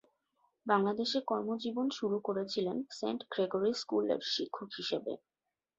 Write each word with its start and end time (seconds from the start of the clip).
বাংলাদেশে 0.65 1.19
কর্মজীবন 1.29 1.87
শুরু 1.97 2.17
করেছিলেন 2.27 2.77
সেন্ট 2.97 3.21
গ্রেগরি 3.31 3.71
স্কুলের 3.81 4.21
শিক্ষক 4.33 4.69
হিসেবে। 4.79 5.13